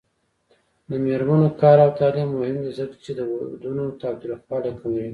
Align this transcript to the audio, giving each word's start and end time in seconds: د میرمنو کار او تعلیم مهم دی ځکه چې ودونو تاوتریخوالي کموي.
د 0.89 0.91
میرمنو 1.05 1.49
کار 1.61 1.77
او 1.85 1.91
تعلیم 1.99 2.29
مهم 2.39 2.57
دی 2.63 2.71
ځکه 2.79 2.95
چې 3.03 3.09
ودونو 3.31 3.83
تاوتریخوالي 4.01 4.71
کموي. 4.79 5.07